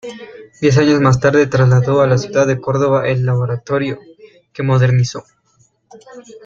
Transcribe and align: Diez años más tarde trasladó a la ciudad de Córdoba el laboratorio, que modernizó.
Diez 0.59 0.79
años 0.79 0.99
más 0.99 1.19
tarde 1.19 1.45
trasladó 1.45 2.01
a 2.01 2.07
la 2.07 2.17
ciudad 2.17 2.47
de 2.47 2.59
Córdoba 2.59 3.07
el 3.07 3.23
laboratorio, 3.23 3.99
que 4.51 4.63
modernizó. 4.63 5.23